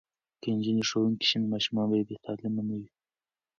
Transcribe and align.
که 0.41 0.47
نجونې 0.57 0.83
ښوونکې 0.89 1.25
شي 1.29 1.37
نو 1.41 1.47
ماشومان 1.53 1.85
به 1.89 1.97
بې 2.07 2.15
تعلیمه 2.25 2.61
نه 2.69 2.75
وي. 2.79 2.89